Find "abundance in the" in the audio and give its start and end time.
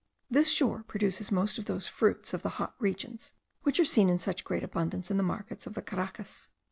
4.63-5.21